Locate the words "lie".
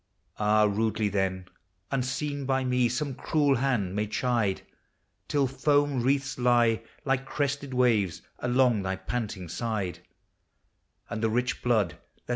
6.39-6.81